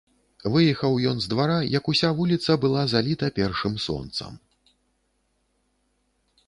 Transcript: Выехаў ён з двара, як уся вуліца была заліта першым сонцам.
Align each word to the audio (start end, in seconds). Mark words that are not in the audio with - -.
Выехаў 0.53 0.93
ён 1.09 1.17
з 1.25 1.29
двара, 1.33 1.57
як 1.77 1.91
уся 1.93 2.09
вуліца 2.21 2.51
была 2.65 2.83
заліта 2.95 3.25
першым 3.37 3.77
сонцам. 3.85 4.43